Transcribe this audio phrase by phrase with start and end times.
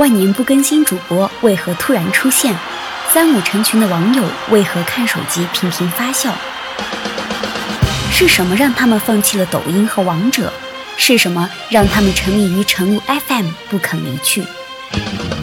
[0.00, 2.56] 万年不更新主播为何突然出现？
[3.12, 6.32] 三五成群的网友为何看手机频频发笑？
[8.10, 10.50] 是什么让他们放弃了抖音和王者？
[10.96, 14.42] 是什么让他们沉迷于晨露 FM 不肯离去？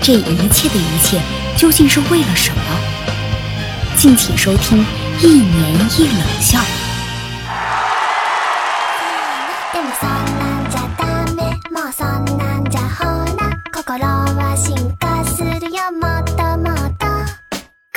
[0.01, 1.21] 这一切的一切
[1.55, 2.61] 究竟是为了什么？
[3.95, 4.83] 敬请收听
[5.21, 6.59] 一年一冷笑。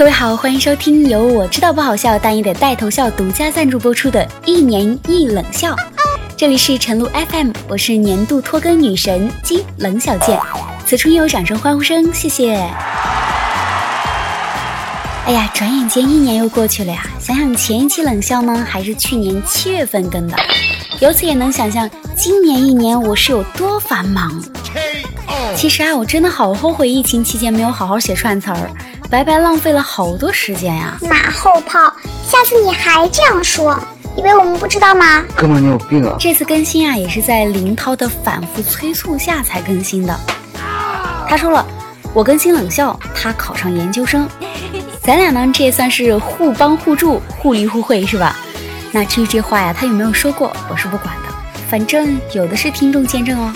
[0.00, 5.72] 各位好，欢迎收听由我知道不好笑，但也得带头笑独家赞助播出的《一年一冷笑》。
[6.38, 10.40] 这里是晨露 FM，我是年度拖更女神金冷小贱。
[10.86, 12.54] 此处有掌声欢呼声，谢谢。
[15.26, 17.06] 哎呀，转眼间一年又过去了呀！
[17.20, 20.34] 想想前一期冷笑呢，还是去年七月份更的，
[21.00, 21.86] 由此也能想象
[22.16, 24.42] 今年一年我是有多繁忙。
[25.54, 28.70] 其实啊，我真的好后悔疫情期间没有好好写串词儿。
[29.10, 30.96] 白白浪费了好多时间呀！
[31.02, 31.92] 马后炮，
[32.24, 33.76] 下次你还这样说，
[34.16, 35.24] 以为我们不知道吗？
[35.34, 36.14] 哥们，你有病啊！
[36.16, 40.16] 这次更新啊，也是在林涛的反复催促下才更新的。
[41.28, 41.66] 他说了，
[42.14, 44.28] 我更新冷笑，他考上研究生，
[45.02, 48.36] 咱俩呢，这也算是互帮互助、互利互惠，是吧？
[48.92, 51.34] 那至于这话呀，他有没有说过，我是不管的，
[51.68, 53.52] 反正有的是听众见证哦。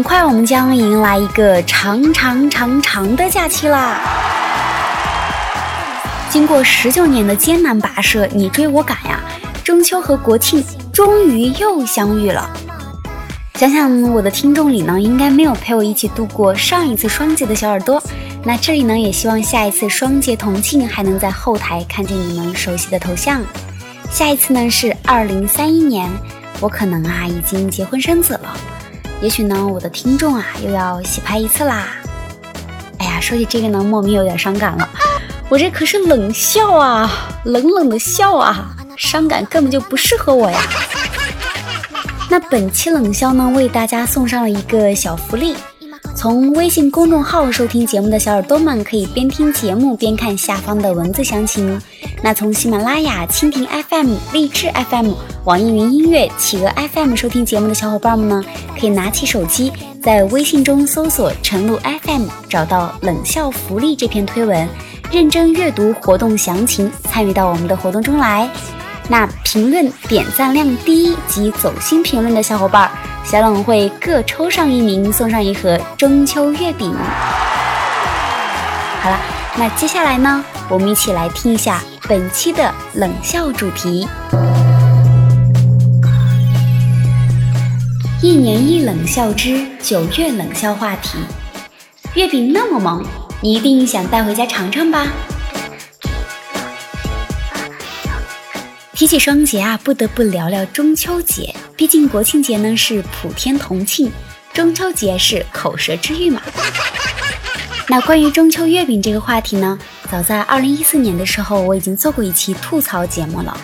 [0.00, 4.00] 很快，我们将迎来一个长长长长的假期啦！
[6.30, 9.20] 经过十九年的艰难跋涉，你追我赶呀，
[9.62, 12.48] 中秋和国庆终于又相遇了。
[13.56, 18.02] 想想我的听众里呢，应该没有陪我一起度过上一次双节的小耳朵。
[18.42, 23.42] 那这里呢，也希望下一次双节同庆还能在后台看见你们熟悉的头像。
[24.10, 26.08] 下一次呢是二零三一年，
[26.58, 28.56] 我可能啊已经结婚生子了。
[29.22, 31.88] 也许呢，我的听众啊又要洗牌一次啦。
[32.98, 34.88] 哎呀，说起这个呢，莫名有点伤感了。
[35.48, 37.10] 我这可是冷笑啊，
[37.44, 40.60] 冷冷的笑啊，伤感根本就不适合我呀。
[42.30, 45.54] 那本期冷笑呢，为大家送上了一个小福利。
[46.14, 51.80] 从微信公众号收听节目的小耳朵们，可以边听节目边看下方的文字详情。
[52.22, 55.12] 那从喜马拉雅、蜻蜓 FM、荔枝 FM、
[55.44, 58.44] 网易云音乐、企鹅 FM 收听节目的小伙伴们呢，
[58.78, 59.72] 可以拿起手机，
[60.02, 64.68] 在微信中搜索“晨露 FM”，找到“冷笑福利”这篇推文，
[65.10, 68.46] 认真阅读活动详情，参与到我们的活动中来。
[69.08, 72.90] 那评论点赞量第一及走心评论的小伙伴，
[73.24, 76.94] 小冷会各抽上一名，送上一盒中秋月饼。
[79.00, 79.18] 好了，
[79.58, 81.82] 那接下来呢，我们一起来听一下。
[82.08, 84.08] 本期的冷笑主题：
[88.20, 91.18] 一年一冷笑之九月冷笑话题。
[92.14, 93.04] 月饼那么萌，
[93.40, 95.06] 你一定想带回家尝尝吧？
[98.94, 101.54] 提起双节啊，不得不聊聊中秋节。
[101.76, 104.10] 毕竟国庆节呢是普天同庆，
[104.52, 106.42] 中秋节是口舌之欲嘛。
[107.90, 109.76] 那关于中秋月饼这个话题呢？
[110.08, 113.60] 早在二零一四年的时候，我已经做过一期吐槽节目了。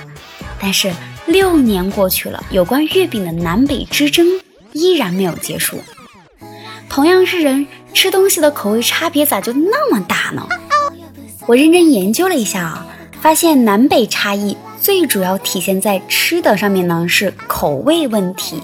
[0.60, 0.92] 但是
[1.26, 4.26] 六年过去了，有关月饼的南北之争
[4.72, 5.80] 依然没有结束。
[6.88, 10.44] 同样是人，吃东西的口味差别咋就那么大呢？
[11.46, 12.86] 我认真研究了一下啊，
[13.20, 18.60] 发现南北差异最主要体现在吃的上面呢，是口味问题。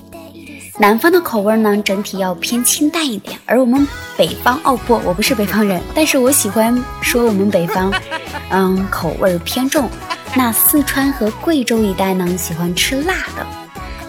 [0.79, 7.93] 南方的口味呢，整体要偏清淡一点，而我们北方哦不，我不是北方人，但是我喜欢说我们北方，
[8.51, 9.89] 嗯，口味偏重。
[10.35, 13.47] 那四川和贵州一带呢，喜欢吃辣的，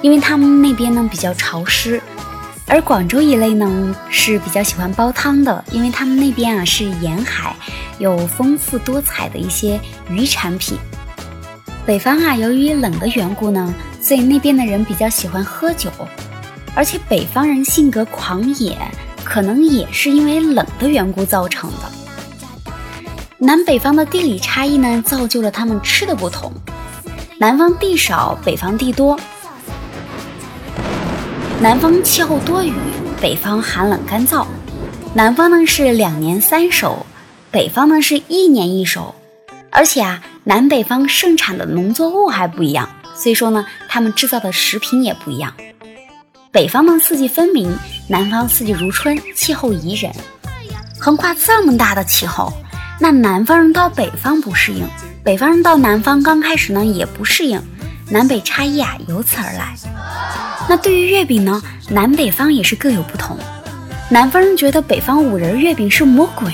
[0.01, 2.01] 因为他们那边呢比较潮湿，
[2.65, 7.53] 而广州一类呢是比较喜欢煲汤的，因为他们那边啊是沿海，
[7.99, 9.77] 有丰富多彩的一些
[10.09, 10.77] 鱼产品。
[11.85, 15.91] 北方啊，由于冷的缘故呢，所以那边的人比较喜欢喝酒。
[16.75, 18.77] 而且北方人性格狂野，
[19.23, 22.67] 可能也是因为冷的缘故造成的。
[23.37, 26.51] 南北方的地理差异呢，造就了他们吃的不同。
[27.37, 29.17] 南方地少，北方地多；
[31.59, 32.73] 南方气候多雨，
[33.21, 34.45] 北方寒冷干燥；
[35.13, 37.05] 南方呢是两年三熟，
[37.51, 39.13] 北方呢是一年一熟。
[39.69, 45.53] 而且啊，南北方盛产的农作物还不一样，所以说呢，他们制造的食品也不一样。
[46.53, 47.75] 北方呢四季分明，
[48.07, 50.13] 南方四季如春，气候宜人。
[50.99, 52.53] 横跨这么大的气候，
[52.99, 54.87] 那南方人到北方不适应，
[55.23, 57.59] 北方人到南方刚开始呢也不适应，
[58.07, 59.73] 南北差异啊由此而来。
[60.69, 61.59] 那对于月饼呢，
[61.89, 63.35] 南北方也是各有不同。
[64.07, 66.53] 南方人觉得北方五仁月饼是魔鬼，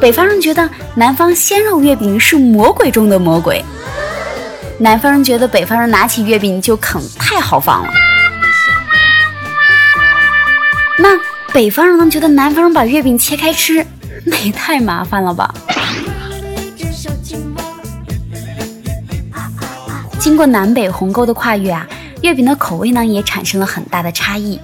[0.00, 3.64] 北方人觉得南方鲜肉月饼是魔鬼中的魔鬼。
[4.76, 7.92] 南方人觉得北方人拿起月饼就啃，太豪放了。
[10.96, 11.08] 那
[11.52, 13.84] 北方人呢，觉得南方人把月饼切开吃，
[14.24, 15.52] 那也太麻烦了吧。
[20.20, 21.86] 经过南北鸿沟的跨越啊，
[22.22, 24.58] 月饼的口味呢也产生了很大的差异。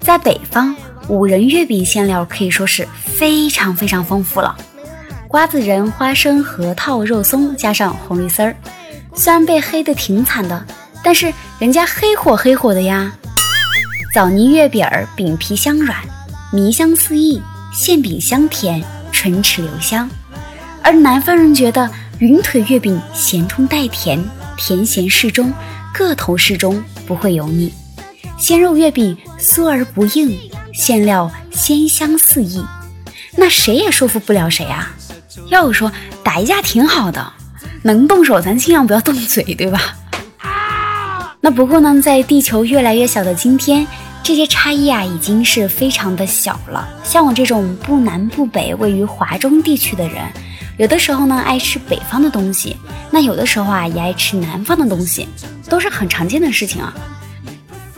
[0.00, 0.74] 在北方，
[1.08, 4.56] 五仁月饼馅料可以说是非常非常丰富了，
[5.28, 8.56] 瓜子仁、花生、核桃、肉松，加上红绿丝儿。
[9.14, 10.64] 虽然被黑的挺惨的，
[11.02, 13.12] 但是人家黑火黑火的呀。
[14.14, 15.96] 枣泥月饼儿，饼皮香软，
[16.52, 18.80] 米香四溢，馅饼香甜，
[19.10, 20.08] 唇齿留香。
[20.84, 21.90] 而南方人觉得
[22.20, 24.24] 云腿月饼咸中带甜，
[24.56, 25.52] 甜咸适中，
[25.92, 27.74] 个头适中，不会油腻。
[28.38, 30.38] 鲜肉月饼酥而不硬，
[30.72, 32.64] 馅料鲜香四溢，
[33.34, 34.94] 那谁也说服不了谁啊！
[35.48, 35.90] 要我说
[36.22, 37.32] 打一架挺好的，
[37.82, 39.80] 能动手咱尽量不要动嘴，对吧？
[41.40, 43.86] 那不过呢，在地球越来越小的今天，
[44.24, 46.88] 这些差异啊已经是非常的小了。
[47.04, 50.24] 像我这种不南不北、位于华中地区的人，
[50.78, 52.74] 有的时候呢爱吃北方的东西，
[53.10, 55.28] 那有的时候啊也爱吃南方的东西，
[55.68, 56.94] 都是很常见的事情啊。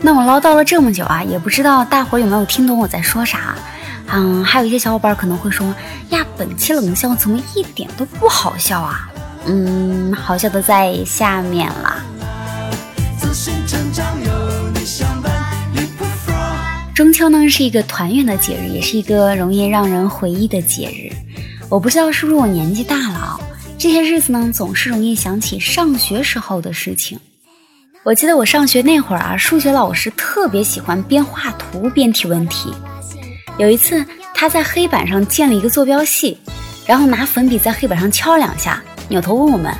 [0.01, 3.55] 那我唠叨了这么久啊，也不知道大伙有没有听懂我在说啥。
[4.09, 5.65] 嗯，还有一些小伙伴可能会说
[6.09, 9.09] 呀，本期冷笑怎么一点都不好笑啊？
[9.45, 12.03] 嗯，好笑的在下面啦。
[16.97, 21.13] 中秋呢是一个团圆的节日，也是一个容易让人回忆的节日。
[21.69, 23.39] 我不知道是不是我年纪大了啊，
[23.77, 27.19] 这些日子呢总是容易想起上学时候的事情。
[28.01, 32.73] 我记得我上学那会儿啊，数学老师特别喜欢边画图边提问题。
[33.59, 34.03] 有一次，
[34.33, 36.35] 他在黑板上建了一个坐标系，
[36.87, 39.71] 然后拿粉笔在黑板上敲两下，扭头问我们：“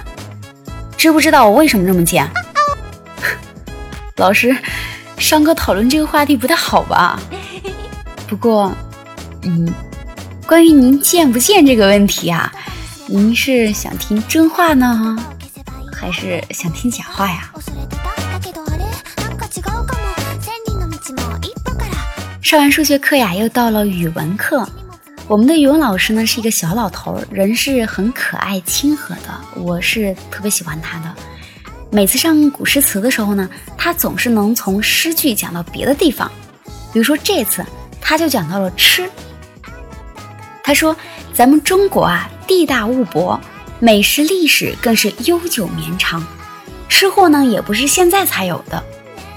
[0.95, 2.29] 知不知道我为什么这么建？”
[4.17, 4.55] 老师，
[5.17, 7.19] 上课讨论这个话题不太好吧？
[8.27, 8.71] 不过，
[9.41, 9.67] 嗯，
[10.45, 12.51] 关于您贱不贱这个问题啊，
[13.07, 15.17] 您是想听真话呢，
[15.91, 17.51] 还是想听假话呀？
[22.41, 24.67] 上完数学课呀，又到了语文课。
[25.27, 31.13] 我们的语文老师呢是一个小老头，人是很可爱亲和的，我是特别喜欢他的。
[31.91, 36.31] 每次上古诗词的时候呢，他总是能从诗句讲到别的地方。
[36.93, 37.65] 比如说这次，
[38.01, 39.09] 他就讲到了吃。
[40.63, 40.95] 他说
[41.33, 43.39] ：“咱们中国啊，地大物博，
[43.79, 46.25] 美食历史更是悠久绵长，
[46.89, 48.83] 吃货呢也不是现在才有的。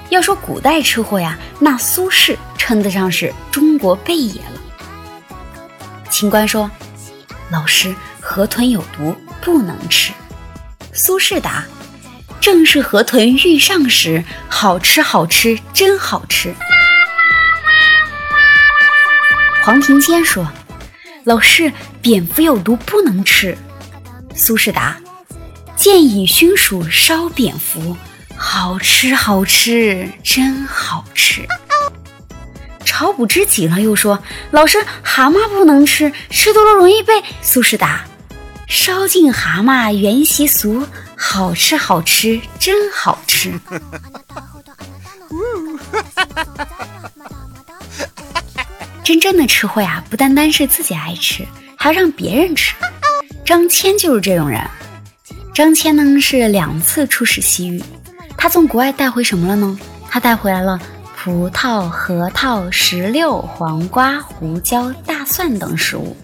[0.08, 4.60] 要说古代吃货呀，那苏轼。”称得上是中国贝爷了。
[6.08, 6.70] 秦观说
[7.50, 10.12] ：“老师，河豚有毒，不能吃。”
[10.94, 11.64] 苏轼答
[12.40, 16.54] ：“正是河豚欲上时，好吃好吃真好吃。”
[19.62, 20.50] 黄庭坚说
[21.24, 21.70] ：“老师，
[22.00, 23.56] 蝙蝠有毒，不能吃。”
[24.34, 24.96] 苏轼答
[25.76, 27.94] ：“建议熏鼠烧蝙蝠，
[28.36, 31.46] 好吃好吃真好吃。”
[32.90, 38.04] 考古知己了，又说：“老师，蛤蟆不能吃，吃多了容易被。”苏轼答
[38.68, 40.86] ：“烧尽蛤蟆原习俗，
[41.22, 43.52] 好吃好吃真好吃。
[49.04, 51.46] 真正的吃货呀，不单单是自己爱吃，
[51.76, 52.74] 还要让别人吃。
[53.44, 54.66] 张骞就是这种人。
[55.52, 57.82] 张骞呢是两次出使西域，
[58.36, 59.78] 他从国外带回什么了呢？
[60.08, 60.80] 他带回来了。
[61.16, 66.16] 葡萄、核桃、石榴、黄瓜、胡椒、大蒜等食物。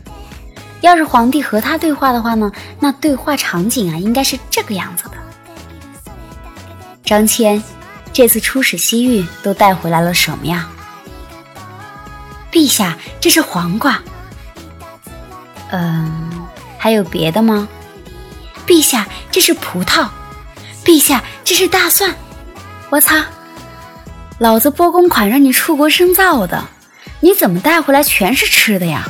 [0.80, 5.12] 要是皇帝和他对话的话呢，那对话场景啊，应该是这个样子的。
[7.04, 7.60] 张骞
[8.12, 10.68] 这次出使西域都带回来了什么呀？
[12.52, 14.00] 陛下，这是黄瓜。
[15.70, 16.46] 嗯，
[16.78, 17.68] 还有别的吗？
[18.66, 20.08] 陛下，这是葡萄。
[20.84, 22.14] 陛下，这是大蒜。
[22.90, 23.16] 我操！
[24.38, 26.64] 老子拨公款让你出国深造的，
[27.20, 29.04] 你怎么带回来全是吃的呀？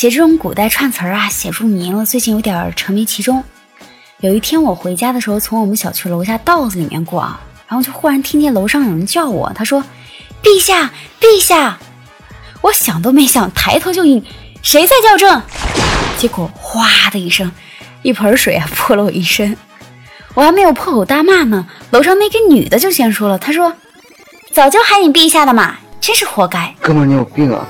[0.00, 3.44] 写这种古代串词儿啊，写入迷了，最近有点沉迷其中。
[4.20, 7.38] 有一天我回家的时候，从我们小区楼下道子里面过啊，
[7.68, 9.84] 然后就忽然听见楼上有人叫我，他说
[10.42, 10.90] ：“陛下，
[11.20, 11.78] 陛下！”
[12.62, 14.24] 我想都没想，抬头就应
[14.64, 15.42] ：“谁在叫朕？”
[16.16, 17.52] 结果哗的一声，
[18.00, 19.54] 一盆水啊泼了我一身。
[20.32, 23.70] 我还没有破口大骂呢，楼上那个女的就先说了，她说
[24.54, 27.68] ：“早就喊你陛下的嘛，真是活该。”哥们，你有病啊！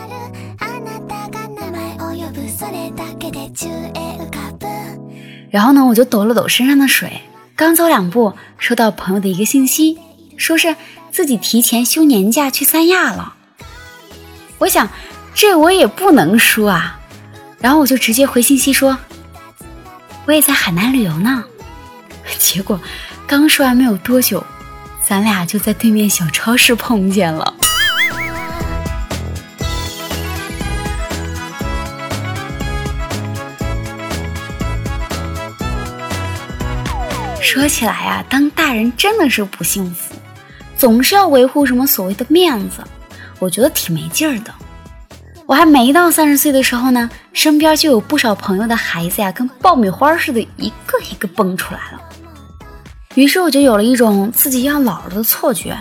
[5.51, 7.23] 然后呢，我就抖了抖身上的水，
[7.57, 9.99] 刚走两步，收到朋友的一个信息，
[10.37, 10.77] 说是
[11.11, 13.35] 自己提前休年假去三亚了。
[14.59, 14.89] 我想，
[15.35, 17.01] 这我也不能输啊，
[17.59, 18.97] 然后我就直接回信息说，
[20.27, 21.45] 我也在海南旅游呢。
[22.39, 22.81] 结果
[23.27, 24.45] 刚说完没有多久，
[25.05, 27.55] 咱俩就在对面小超市碰见了。
[37.53, 40.15] 说起来呀，当大人真的是不幸福，
[40.77, 42.77] 总是要维护什么所谓的面子，
[43.41, 44.55] 我觉得挺没劲儿的。
[45.47, 52.01] 我还没到三十岁的时候呢，身边就有不少朋友的孩子呀，跟爆米花似的，一个一个蹦出来了。
[53.17, 55.77] 于是我就有了一种自己要老了的错觉。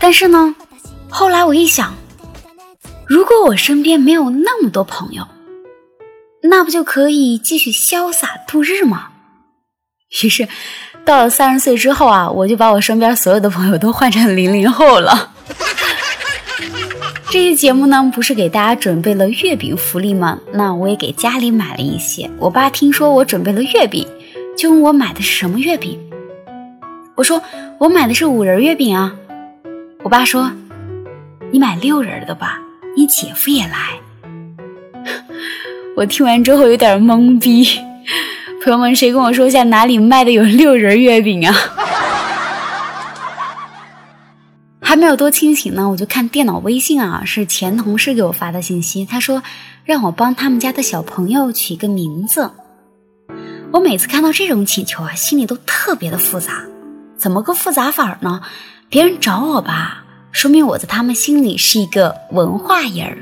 [0.00, 0.56] 但是呢，
[1.08, 1.94] 后来我一想，
[3.06, 5.24] 如果我身边没有那么多朋友，
[6.42, 9.10] 那不就可以继续潇洒度日吗？
[10.22, 10.46] 于是，
[11.04, 15.32] 到了三十岁之后啊，我就把我身边所有的朋友都换成零零后了。
[17.26, 20.38] 这期节目呢，不是给大家准备了月饼福利吗？
[20.52, 22.30] 那我也给家里买了一些。
[22.38, 24.06] 我爸听说我准备了月饼，
[24.56, 25.98] 就问我买的是什么月饼。
[27.16, 27.42] 我说
[27.78, 29.12] 我买的是五仁月饼啊。
[30.04, 30.48] 我爸说
[31.50, 32.60] 你买六仁的吧，
[32.96, 33.90] 你姐夫也来。
[35.96, 37.66] 我听完之后有点懵逼。
[38.64, 41.54] 朋友们，谁跟我说一下哪里卖的有六仁月饼啊？
[44.80, 49.04] 还没有多清醒呢，我就看电脑微信啊，是前同事给我发的信息。
[49.04, 49.42] 他说
[49.84, 52.52] 让我帮他们家的小朋友取一个名字。
[53.70, 56.64] 我每次看到这种请求啊，心里都特别的复杂。
[57.18, 58.40] 怎么个复杂法呢？
[58.88, 63.18] 别人找我吧，说明我在他们心里是一个文化人儿。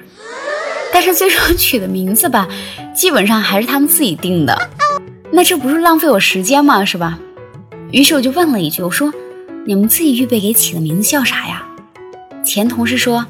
[0.95, 2.47] 但是最终取的名字吧，
[2.95, 4.71] 基本上还是他们自己定的。
[5.33, 6.85] 那这不是浪费我时间吗？
[6.85, 7.19] 是吧？
[7.91, 9.13] 于是我就问了一句：“我说，
[9.67, 11.67] 你们自己预备给起的名字叫啥呀？”
[12.45, 13.27] 前同事说：“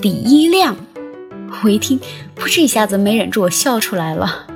[0.00, 0.76] 李一亮。”
[1.64, 1.98] 我一听，
[2.36, 4.46] 噗嗤一下子没忍住，我笑出来了。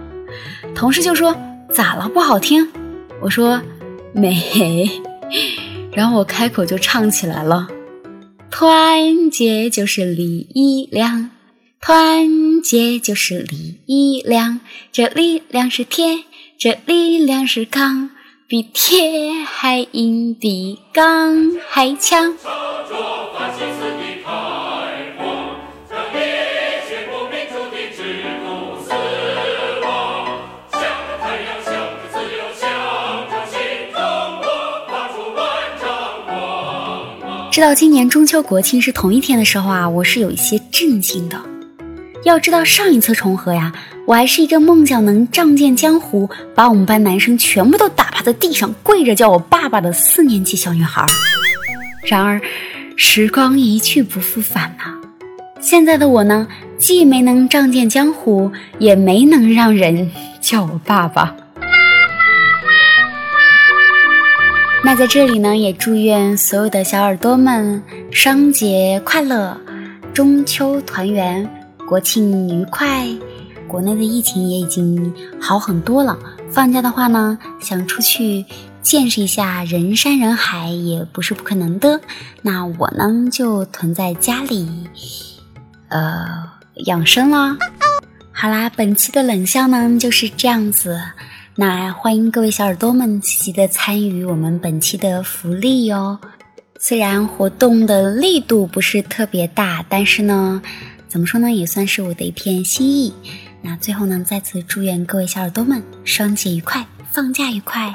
[0.75, 1.37] 同事就说
[1.73, 2.09] ：“咋了？
[2.09, 2.71] 不好听？”
[3.21, 3.61] 我说
[4.15, 4.89] ：“美。”
[5.93, 7.69] 然后我开口就唱起来了
[8.51, 11.31] ：“团结就是力量，
[11.81, 14.61] 团结就是力量，
[14.93, 16.25] 这力量是铁。”
[16.65, 18.09] 这力量是钢，
[18.47, 22.35] 比铁还硬，比钢还强。
[37.53, 41.54] 知道今年中秋国庆是同一天的时候啊，我是有一些震惊的。
[42.25, 43.73] 要知道上一次重合呀。
[44.07, 51.07] 我还是一个梦想能仗剑江湖，把我们班男生全部都打趴在地上跪着叫我爸爸的四年级小女孩。
[52.07, 52.39] 然而，
[52.97, 54.93] 时光一去不复返呐。
[55.59, 61.35] 现在的我呢，既没能仗剑江湖，也没能让人叫我爸爸。
[64.85, 69.59] 那在这里呢，也祝愿所有的小耳朵们双节快乐，
[70.13, 71.49] 中秋团圆，
[71.95, 73.07] 国庆愉快。
[73.69, 76.19] 国内的疫情也已经好很多了，
[76.51, 78.45] 放假的话呢，想出去
[78.83, 82.01] 见识一下人山人海也不是不可能的。
[82.43, 84.89] 那我呢就囤在家里，
[85.87, 86.27] 呃，
[86.87, 87.57] 养生啦。
[88.33, 91.01] 好啦，本期的冷笑呢就是这样子。
[91.55, 96.19] 那欢迎各位小耳朵们积极的参与我们本期的福利哟。
[96.81, 100.61] 虽然活动的力度不是特别大，但是呢，
[101.15, 103.15] 怎么说呢，也算是我的一片心意。
[103.63, 107.95] 那最后呢，再次祝愿各位小耳朵们双节愉快，放假愉快。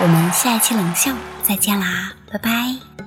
[0.00, 1.12] 我们下一期冷笑
[1.42, 3.05] 再见啦，拜拜。